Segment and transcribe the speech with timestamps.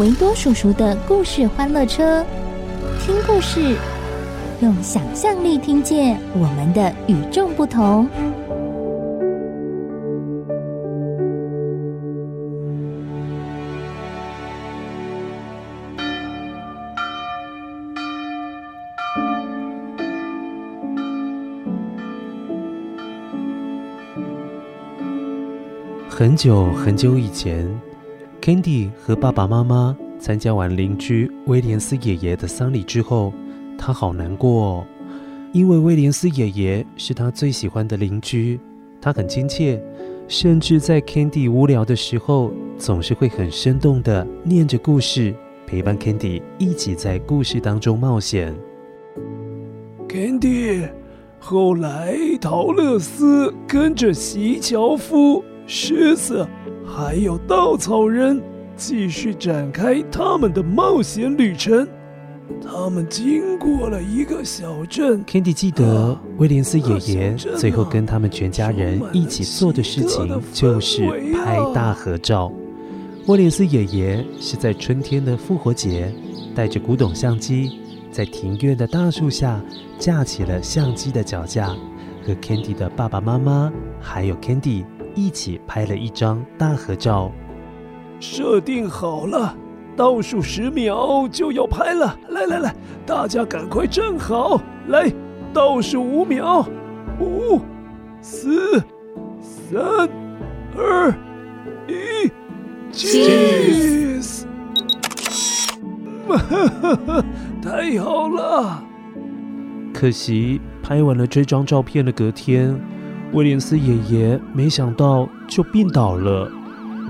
[0.00, 2.24] 维多叔叔的故事欢乐车，
[3.00, 3.76] 听故事，
[4.60, 8.08] 用想象力听见我们的与众不同。
[26.10, 27.68] 很久很久以前
[28.44, 33.32] ，Candy 和爸爸妈妈参加完邻居威廉斯爷爷的丧礼之后，
[33.78, 34.86] 他好难过哦，
[35.54, 38.60] 因为威廉斯爷爷是他最喜欢的邻居，
[39.00, 39.82] 他很亲切，
[40.28, 45.34] 甚至在 Candy 无聊的时候，总是会很生动地念着故事，
[45.66, 48.54] 陪伴 Candy 一起在故事当中冒险。
[50.06, 50.86] Candy，
[51.38, 55.42] 后来桃乐丝跟着席樵夫。
[55.66, 56.46] 狮子，
[56.86, 58.40] 还有稻草人，
[58.76, 61.86] 继续展开他们的冒险旅程。
[62.62, 65.24] 他们经过了一个小镇。
[65.24, 72.52] Candy 记得威廉斯爷爷最后跟他们全家人一起做的事情，就是拍大合照。
[73.26, 76.12] 威廉斯爷爷是在春天的复活节，
[76.54, 77.80] 带着古董相机，
[78.10, 79.58] 在庭院的大树下
[79.98, 81.68] 架起了相机的脚架，
[82.26, 84.84] 和 Candy 的爸爸妈妈还有 Candy。
[85.14, 87.30] 一起拍了一张大合照。
[88.20, 89.56] 设定好了，
[89.96, 92.18] 倒数十秒就要拍了。
[92.28, 94.60] 来来来，大家赶快站好。
[94.88, 95.12] 来，
[95.52, 96.66] 倒数五秒，
[97.20, 97.60] 五、
[98.20, 98.82] 四、
[99.40, 100.08] 三、
[100.76, 101.12] 二、
[101.86, 102.30] 一
[102.92, 104.44] ，Cheers！
[106.26, 107.24] 哈哈哈，
[107.62, 108.82] 太好了。
[109.92, 112.80] 可惜拍完了这张照片的隔天。
[113.34, 116.48] 威廉斯爷爷没想到就病倒了，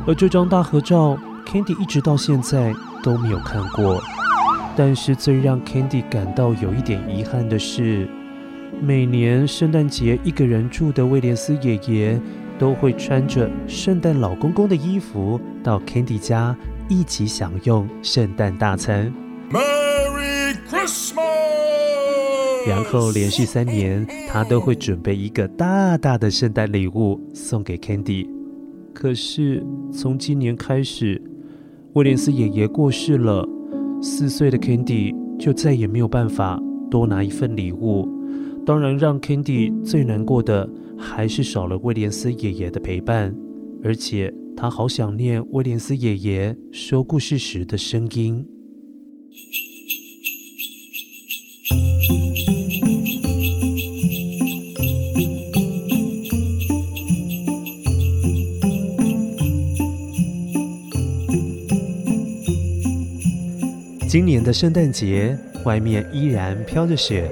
[0.06, 4.02] 而这张大合照，Candy 一直到现在都没有看过。
[4.74, 8.08] 但是最让 Candy 感到有一点遗憾的是，
[8.80, 12.18] 每年圣诞节一个人住的威廉斯爷爷
[12.58, 16.56] 都会穿着圣诞老公公的衣服到 Candy 家
[16.88, 19.12] 一起享用圣诞大餐。
[19.50, 21.83] Merry Christmas！
[22.66, 28.26] 然后连续三年，他都会准备一个大大的圣诞礼物送给 Candy。
[28.92, 31.20] 可是从今年开始，
[31.92, 33.46] 威廉斯爷爷过世了，
[34.00, 36.58] 四岁的 Candy 就再也没有办法
[36.90, 38.08] 多拿一份礼物。
[38.64, 43.34] 当然，让 Candy 最难过的还是少了威廉斯爷爷的陪伴，
[43.82, 48.46] 而且他好想念威廉斯爷爷说故事时的声音。
[64.14, 67.28] 今年的圣诞节，外面依然飘着雪，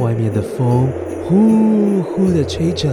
[0.00, 0.88] 外面的风
[1.22, 2.90] 呼呼的吹着。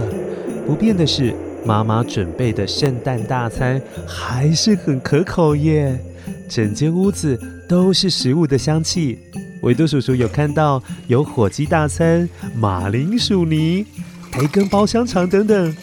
[0.66, 1.34] 不变的是，
[1.64, 5.98] 妈妈准备的圣诞大餐还是很可口耶。
[6.46, 9.18] 整间屋子都是食物的香气。
[9.62, 13.86] 维多叔叔有看到有火鸡大餐、马铃薯泥、
[14.30, 15.74] 培根包香肠等等，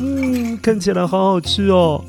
[0.00, 2.02] 嗯，看起来好好吃哦。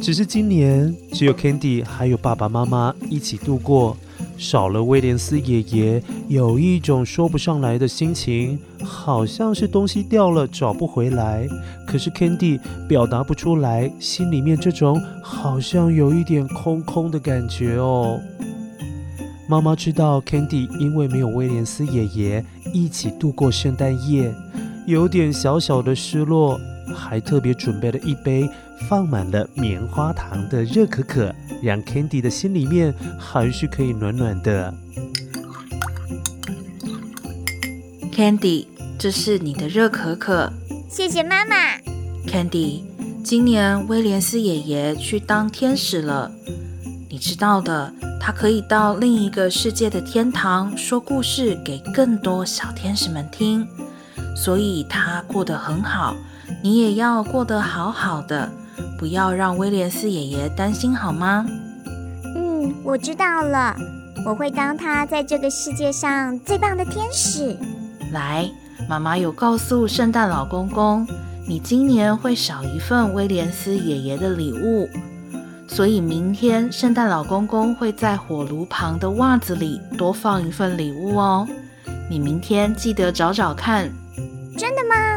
[0.00, 3.94] 只是今年只有 Candy 还有爸爸妈妈一起度过。
[4.42, 11.46] 少了威廉斯爷爷，有一种说不上来的心情，好像是东西掉了找不回来。
[11.86, 12.58] 可是 Candy
[12.88, 18.18] 表达不出来，心里面这种好像有一点空空的感觉哦。
[19.48, 22.44] 妈妈知道 Candy 因为没有威廉斯爷爷
[22.74, 24.34] 一起度过圣诞夜，
[24.86, 26.60] 有点小小的失落，
[26.92, 28.50] 还特别准备了一杯
[28.88, 34.74] 放满了棉花糖的热可可，让 Candy 的心里面还是可以暖暖的。
[38.12, 38.66] Candy，
[38.98, 40.52] 这是你的热可可。
[40.88, 41.56] 谢谢妈妈。
[42.26, 42.82] Candy，
[43.24, 46.30] 今年威廉斯爷爷去当天使了，
[47.08, 53.66] 你知道的，他可以到另一个世界的天堂说故事给更多小天使们听，
[54.36, 56.14] 所以他过得很好。
[56.62, 58.52] 你也要过得好好的，
[59.02, 61.44] 不要让威廉斯爷爷担心，好吗？
[62.36, 63.74] 嗯，我知道了，
[64.24, 67.56] 我会当他在这个世界上最棒的天使。
[68.12, 68.48] 来，
[68.88, 71.04] 妈妈有告诉圣诞老公公，
[71.48, 74.88] 你今年会少一份威廉斯爷爷的礼物，
[75.66, 81.44] 所以明天圣诞老公公会在火炉旁的袜子里多放一份礼物哦。
[82.08, 83.90] 你明天记得找找看。
[84.56, 85.11] 真的吗？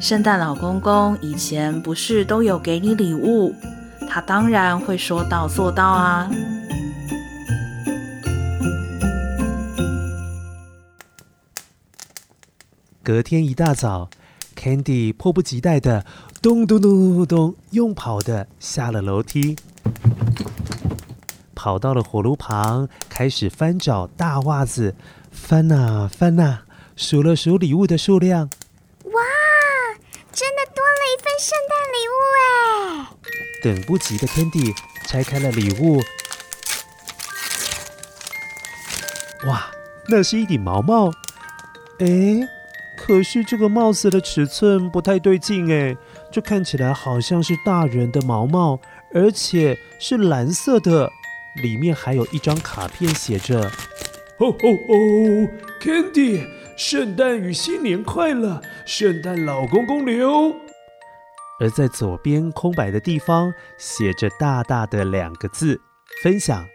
[0.00, 3.54] 圣诞老公公以前不是都有给你礼物，
[4.08, 6.28] 他当然会说到做到啊。
[13.02, 14.08] 隔天一大早
[14.56, 16.06] ，Candy 迫不及待的
[16.40, 19.54] 咚咚咚咚咚用跑的下了楼梯，
[21.54, 24.94] 跑到了火炉旁，开始翻找大袜子，
[25.30, 26.60] 翻呐翻呐，
[26.96, 28.48] 数了数礼物的数量。
[30.32, 32.42] 真的多了一份圣诞礼物哎！
[33.62, 34.74] 等不及的 Candy
[35.06, 36.02] 拆开了礼物，
[39.46, 39.70] 哇，
[40.08, 41.10] 那是一顶毛帽，
[41.98, 42.06] 哎。
[42.96, 45.96] 可是这个帽子的尺寸不太对劲哎，
[46.30, 48.78] 这看起来好像是大人的毛帽，
[49.14, 51.10] 而且是蓝色的，
[51.62, 53.70] 里面还有一张卡片，写着
[54.38, 54.94] “吼吼吼
[55.80, 56.46] ，Candy，
[56.82, 60.56] 圣诞与新年快乐，圣诞老公公留”。
[61.60, 65.78] 而在左边空白的地方写着大大的两个字
[66.24, 66.66] “分享”。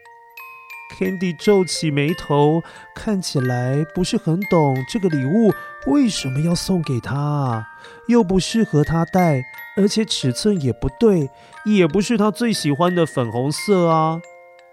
[0.95, 2.61] Candy 皱起眉头，
[2.95, 5.51] 看起来不是很懂这个礼物
[5.87, 7.65] 为什么要送给他，
[8.07, 9.41] 又不适合他戴，
[9.75, 11.31] 而且尺寸也不对，
[11.65, 14.21] 也不是他最喜欢的粉红色啊。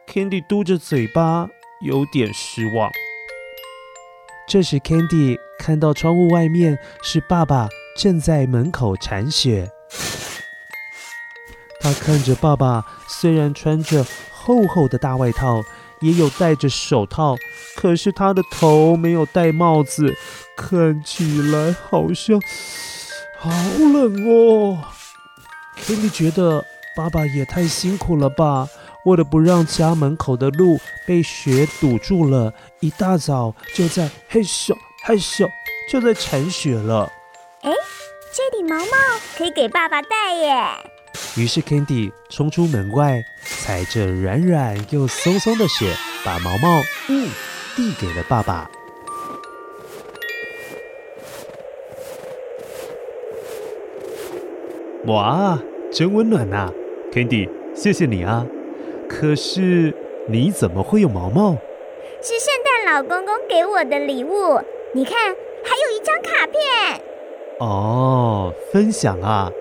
[0.06, 1.48] Candy 嘟着嘴巴，
[1.80, 2.90] 有点失望。
[4.52, 9.70] 这时，Candy 看到窗户外面是爸爸正在门口铲雪，
[11.80, 15.62] 他看着爸爸，虽然穿着厚厚的大外套。
[16.00, 17.36] 也有戴着手套，
[17.76, 20.12] 可是他的头没有戴帽子，
[20.56, 22.40] 看起来好像
[23.38, 24.82] 好冷哦。
[25.86, 26.64] Candy 觉得
[26.96, 28.68] 爸爸也太辛苦了吧，
[29.04, 35.48] 为了不让家门口的路被雪堵住了，一大早就在嘿咻嘿咻
[35.90, 37.10] 就在铲雪了。
[37.62, 37.72] 哎，
[38.32, 38.92] 这顶毛帽
[39.36, 40.56] 可以给爸爸戴耶。
[41.36, 45.94] 于是 Candy 冲出门外，踩着软软又松松的雪，
[46.24, 47.28] 把毛毛嗯
[47.74, 48.70] 递给了爸爸。
[55.06, 55.58] 哇，
[55.92, 56.70] 真温暖呐
[57.12, 58.46] ，Candy，谢谢你啊。
[59.12, 59.92] 可是
[60.26, 61.52] 你怎么会有毛毛？
[62.22, 64.58] 是圣诞老公公给我的礼物，
[64.94, 65.14] 你看，
[65.62, 67.00] 还有一张卡片。
[67.60, 69.52] 哦，分享啊。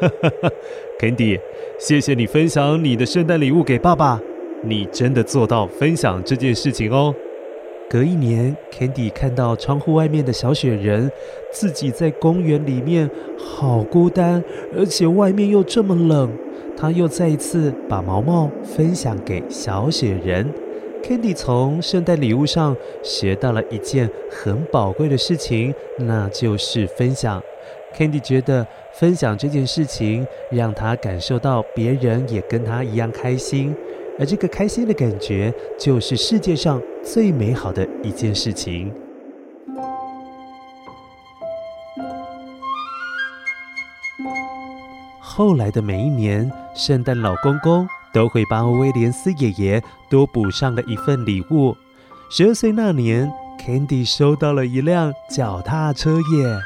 [0.00, 0.50] 哈哈哈
[0.98, 1.40] ，Candy，
[1.78, 4.20] 谢谢你分享你的圣诞礼物给爸爸，
[4.62, 7.14] 你真的做到分享这件事情哦。
[7.88, 11.10] 隔一年，Candy 看到窗户外面的小雪人，
[11.52, 13.08] 自己在公园里面
[13.38, 14.42] 好孤单，
[14.76, 16.36] 而且外面又这么冷，
[16.76, 20.46] 他又再一次把毛毛分享给小雪人。
[21.02, 27.40] Candy 从圣诞礼物上学到了一件很宝贵的事情，那就是分享。
[27.96, 33.74] Candy 觉得分享这件事情让他感受到别人也跟他一样开心，
[34.18, 38.92] 而这个开心的感觉就是世界上最美好的一件事情。
[45.36, 51.76] 后来的每一年，圣诞老公公都会帮威廉斯爷爷多补上了一份礼物。
[52.30, 56.58] 十二岁那年，Candy 收到了一辆脚踏车耶。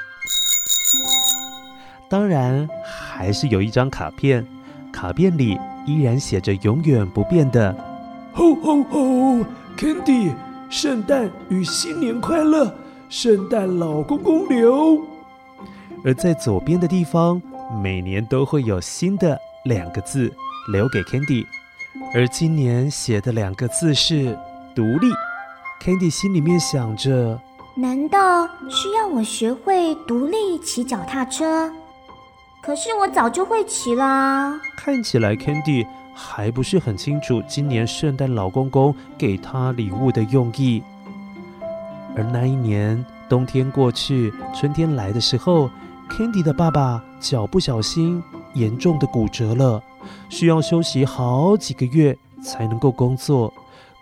[2.08, 4.46] 当然，还是有一张卡片，
[4.92, 7.74] 卡片里依然写着永远不变的
[8.32, 9.00] “吼吼吼
[9.76, 10.32] ，Candy，
[10.70, 12.72] 圣诞与新年快乐，
[13.08, 15.02] 圣诞老公公留”。
[16.06, 20.32] 而在左边的地方，每年都会有新的两个字
[20.72, 21.46] 留给 Candy，
[22.14, 24.36] 而今年写的两个字是
[24.74, 25.08] “独立”。
[25.80, 27.40] Candy 心里面想着：
[27.76, 31.72] 难道需要我学会独立骑脚踏车？
[32.60, 34.60] 可是我早就会骑啦。
[34.76, 40.82] 看起来 Candy 还不是很清楚今年圣诞老公公给他礼物的用意。
[42.16, 45.70] 而那一年冬天过去，春天来的时候
[46.10, 48.22] ，Candy 的爸爸脚不小心
[48.54, 49.82] 严重的骨折了，
[50.28, 53.52] 需要休息好几个月才能够工作。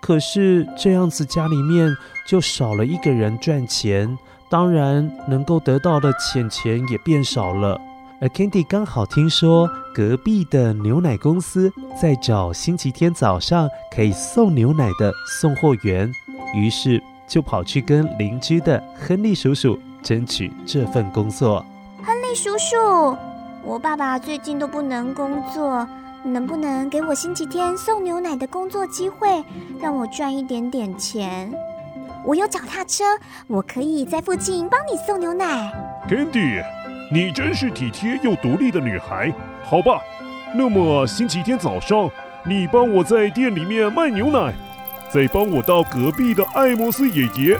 [0.01, 1.95] 可是这样子家里面
[2.27, 4.17] 就少了一个人赚钱，
[4.49, 7.79] 当然能够得到的钱钱也变少了。
[8.21, 16.11] 而 Candy 刚好听说隔壁的牛奶公司在找星期天早上可以送牛奶的送货员，
[16.53, 21.65] 于是就跑去跟邻居的亨利叔叔争取这份工作。
[22.35, 23.17] 叔叔，
[23.63, 25.87] 我爸爸最近都不能工作，
[26.23, 29.43] 能不能给我星期天送牛奶的工作机会，
[29.81, 31.51] 让我赚一点点钱？
[32.25, 33.03] 我有脚踏车，
[33.47, 35.71] 我可以在附近帮你送牛奶。
[36.07, 36.63] Candy。
[37.11, 39.33] 你真是体贴又独立的女孩，
[39.63, 39.99] 好吧？
[40.53, 42.07] 那么星期天早上，
[42.45, 44.53] 你帮我在店里面卖牛奶，
[45.11, 47.57] 再帮我到隔壁的艾摩斯爷爷，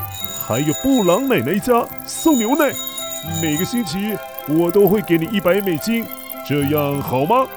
[0.47, 2.71] 还有布朗奶奶家送牛奶。
[3.41, 4.15] 每个星期
[4.49, 6.05] 我都会给你一百美金，
[6.47, 7.47] 这样好吗？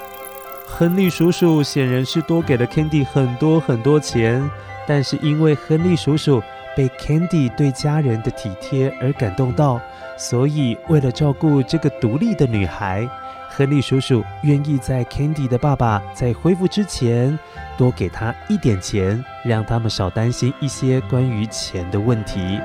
[0.67, 4.49] 亨利叔叔显然是多给了 Candy 很多很多钱，
[4.87, 6.43] 但是因为亨利叔叔
[6.77, 9.81] 被 Candy 对家人的体贴而感动到。
[10.19, 13.09] 所以，为了照顾这个独立的女孩，
[13.49, 17.39] 亨利叔叔愿意在 Candy 的爸爸在恢复之前
[17.77, 22.59] 多给他一点钱，让他们少担心一些关于钱的问题。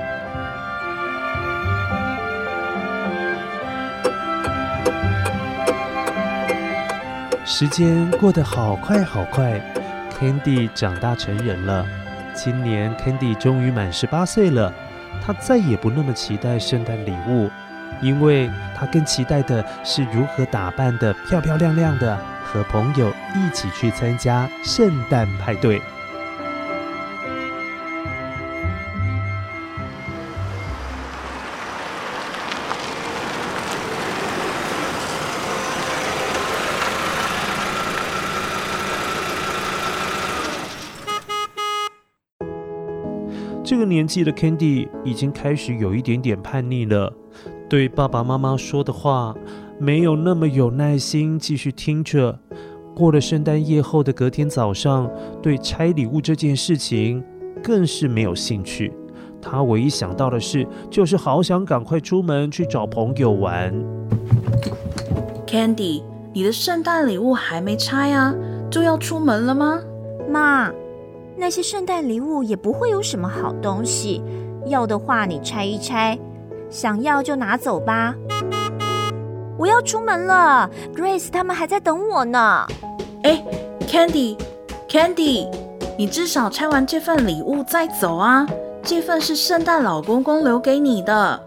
[7.50, 9.58] 时间过得好快好快
[10.12, 11.84] ，Candy 长大成人了。
[12.34, 14.70] 今年 Candy 终于满十八岁了。
[15.24, 17.48] 他再也不那么期待圣诞礼物，
[18.02, 25.80] 因为他更期待的是如何打扮的漂漂亮亮的，和朋友一起去参加圣诞派对。
[43.98, 47.12] 年纪的 Candy 已经开始有一点点叛逆了，
[47.68, 49.34] 对爸爸妈妈说的话
[49.76, 52.38] 没有那么有耐心继续听着。
[52.94, 55.10] 过了圣诞夜后的隔天早上，
[55.42, 57.24] 对拆礼物这件事情
[57.60, 58.92] 更是没有兴趣。
[59.42, 63.74] 他唯一想到的事就是好想赶快出门去找朋友玩。
[65.44, 68.32] Candy，你的圣诞礼物还没拆啊，
[68.70, 69.80] 就要出门了吗？
[70.30, 70.70] 妈。
[71.38, 74.20] 那些圣诞礼物也不会有什么好东西，
[74.66, 76.18] 要的话你拆一拆，
[76.68, 78.12] 想要就拿走吧。
[79.56, 82.66] 我要出门了，Grace 他们还在等我呢。
[83.22, 83.42] 哎
[83.86, 85.48] ，Candy，Candy，
[85.96, 88.44] 你至少拆完这份礼物再走啊！
[88.82, 91.40] 这份是圣诞老公公留给你的。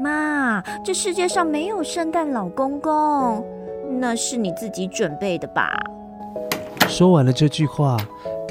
[0.00, 3.44] 妈，这世界上没有圣诞老公公，
[4.00, 5.70] 那是你自己准备的吧？
[6.88, 7.96] 说完了这句话。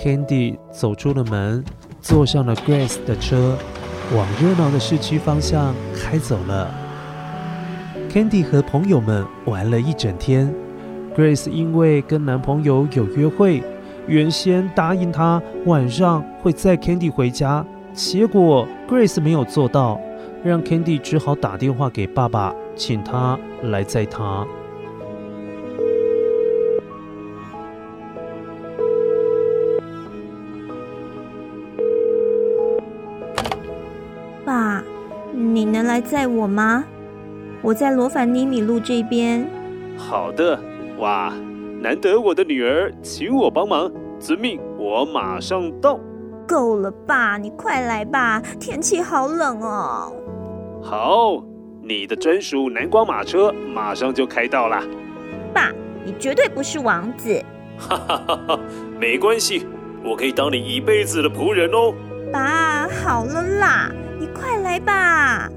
[0.01, 1.63] Candy 走出了门，
[2.01, 3.55] 坐上了 Grace 的车，
[4.15, 6.73] 往热闹的市区方向开走了。
[8.09, 10.51] Candy 和朋友们玩了一整天。
[11.15, 13.61] Grace 因为跟男朋友有约会，
[14.07, 20.01] 原先答应他晚上会载 Candy 回家，结果 Grace 没有做到，
[20.43, 24.47] 让 Candy 只好打电话给爸爸，请他来载他。
[35.91, 36.85] 来载我吗？
[37.61, 39.45] 我在罗凡尼米路这边。
[39.97, 40.57] 好的，
[40.99, 41.33] 哇，
[41.81, 45.99] 难得我的女儿请我帮忙，遵命，我马上到。
[46.47, 50.13] 够了吧，你快来吧，天气好冷哦。
[50.81, 51.43] 好，
[51.83, 54.81] 你的专属南瓜马车马上就开到了。
[55.53, 55.73] 爸，
[56.05, 57.43] 你绝对不是王子。
[57.77, 58.59] 哈哈哈哈，
[58.97, 59.67] 没关系，
[60.05, 61.93] 我可以当你一辈子的仆人哦。
[62.31, 63.91] 爸，好了啦。
[64.17, 65.49] 你快来吧！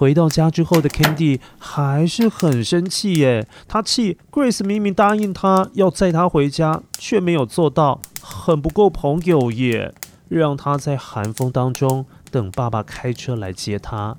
[0.00, 3.46] 回到家之后的 Candy 还是很生气耶。
[3.68, 9.92] 他气 Grace 明明答应他要载他回家，却没有做到，很不够朋友耶。
[10.30, 14.16] 让他在寒风当中等爸爸开车来接他。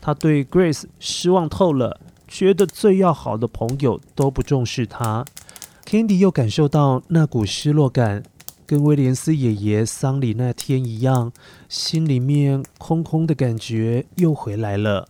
[0.00, 2.00] 他对 Grace 失望透了。
[2.28, 5.24] 觉得最要好的朋友都不重视他
[5.84, 8.22] ，Candy 又感受到那股失落感，
[8.66, 11.32] 跟威廉斯爷爷丧礼那天一样，
[11.68, 15.08] 心里面空空的感觉又回来了。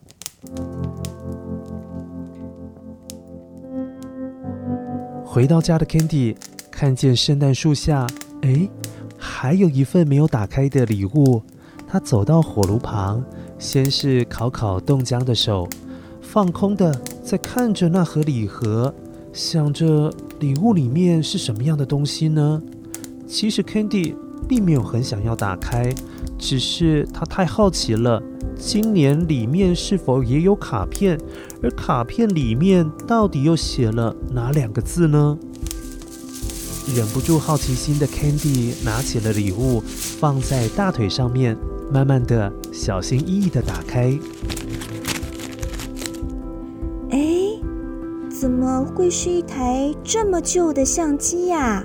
[5.24, 6.36] 回到家的 Candy
[6.70, 8.06] 看见圣诞树下，
[8.42, 8.68] 哎，
[9.18, 11.42] 还有一份没有打开的礼物。
[11.88, 13.24] 他走到火炉旁，
[13.58, 15.68] 先是烤烤冻僵的手，
[16.20, 18.92] 放空的在看着那盒礼盒，
[19.32, 22.62] 想着礼物里面是什么样的东西呢？
[23.26, 24.14] 其实 Candy
[24.48, 25.92] 并没有很想要打开，
[26.38, 28.22] 只是他太好奇了。
[28.56, 31.18] 今年里面是否也有卡片？
[31.62, 35.36] 而卡片里面到底又写了哪两个字呢？
[36.94, 41.56] 忍不住好奇心的 Candy 拿起了礼物，放在大腿上面，
[41.90, 44.16] 慢慢的、小心翼翼的打开。
[47.10, 47.18] 哎，
[48.30, 51.84] 怎么会是一台这么旧的相机呀？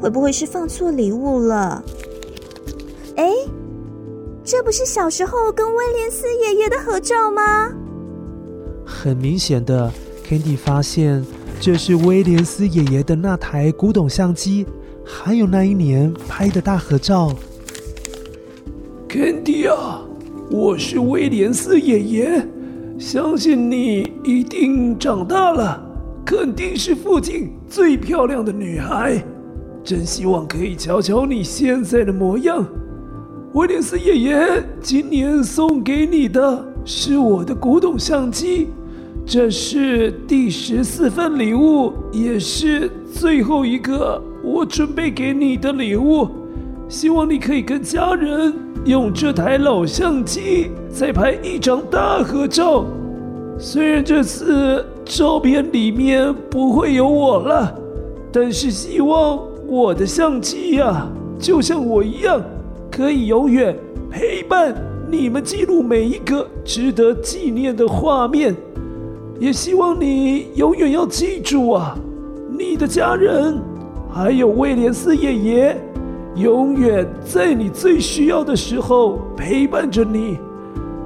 [0.00, 1.82] 会不会是放错礼物了？
[3.18, 3.30] 哎。
[4.44, 7.70] 这不是小时候跟威廉斯爷爷的合照吗？
[8.86, 9.92] 很明显的
[10.26, 11.22] ，Candy 发现
[11.60, 14.64] 这是威廉斯爷爷的那台古董相机，
[15.04, 17.34] 还有那一年拍的大合照。
[19.06, 20.02] Candy 啊，
[20.50, 22.46] 我是威廉斯爷爷，
[22.98, 25.78] 相信你一定长大了，
[26.24, 29.22] 肯定是附近最漂亮的女孩。
[29.84, 32.66] 真希望可以瞧瞧你现在的模样。
[33.54, 38.68] 威廉斯爷爷，今年送给你的是我的古董相机，
[39.24, 46.28] 这是第十四份礼物，也是最后一个我准备给你的礼物。
[46.90, 48.52] 希望你可以跟家人
[48.84, 52.84] 用这台老相机再拍一张大合照。
[53.58, 57.74] 虽然这次照片里面不会有我了，
[58.30, 62.42] 但是希望我的相机呀、就像我一样。
[62.98, 63.76] 可以永远
[64.10, 64.74] 陪伴
[65.08, 68.52] 你们，记录每一个值得纪念的画面。
[69.38, 71.96] 也希望你永远要记住啊，
[72.58, 73.56] 你的家人，
[74.12, 75.76] 还有威廉斯爷爷，
[76.34, 80.36] 永远在你最需要的时候陪伴着你。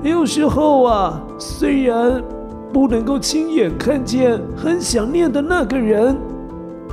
[0.03, 2.25] 有时候啊，虽然
[2.73, 6.17] 不能够亲眼看见很想念的那个人，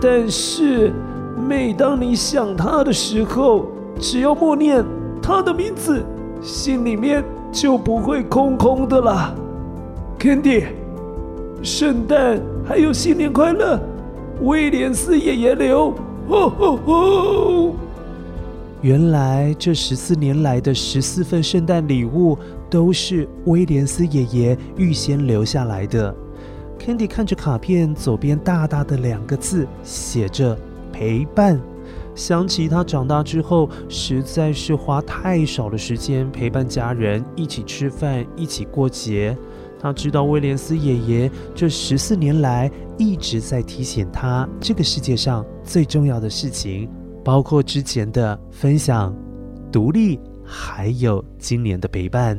[0.02, 0.91] 但是
[1.47, 4.84] 每当你想他的时候，只要默念
[5.21, 6.03] 他的名字，
[6.41, 9.34] 心里面就不会空空的啦。
[10.19, 10.65] Candy，
[11.62, 13.79] 圣诞还有新年快乐，
[14.41, 15.93] 威廉斯爷爷留。
[16.27, 17.75] 吼吼吼！
[18.82, 22.38] 原来这十四年来的十四份圣诞礼物
[22.69, 26.15] 都是威廉斯爷爷预先留下来的。
[26.79, 30.58] Candy 看着卡片左边大大的两个字，写着
[30.93, 31.60] 陪伴。
[32.19, 39.36] 想起他长大之后，实在是花太少的时间陪伴家人一起吃饭、一起过节。
[39.82, 46.89] 他知道威廉斯爷爷这十四年来一直在提醒他，这个世界上最重要的事情，
[47.23, 49.15] 包括之前的分享、
[49.71, 52.38] 独立，还有今年的陪伴。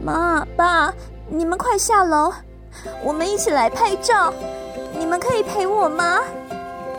[0.00, 0.94] 妈、爸，
[1.28, 2.32] 你们快下楼，
[3.04, 4.32] 我们一起来拍照。
[4.98, 6.20] 你们可以陪我吗？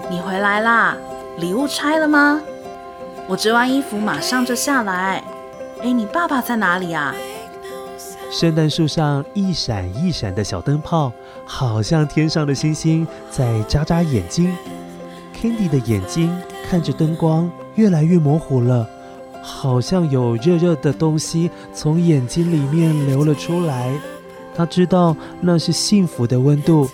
[0.10, 0.96] 你回来啦！
[1.38, 2.41] 礼物拆了吗？
[3.28, 5.22] 我折完衣服马上就下来。
[5.84, 7.13] 哎，你爸爸在哪里啊？
[8.32, 11.12] 圣诞树上一闪一闪的小灯泡，
[11.46, 14.56] 好像天上的星星在眨眨眼睛。
[15.36, 16.34] Candy 的眼睛
[16.70, 18.88] 看着灯光越来越模糊了，
[19.41, 23.93] 好像有热热的东西从眼睛里面流了出来。
[24.56, 26.89] 他知道那是幸福的温度。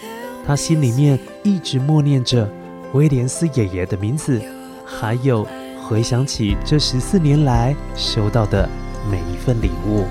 [0.46, 2.50] 他心里面一直默念着
[2.94, 4.40] 威廉斯爷爷的名字，
[4.86, 5.48] 还有
[5.82, 8.70] 回想起这十四年来收到的
[9.10, 10.06] 每一份礼物。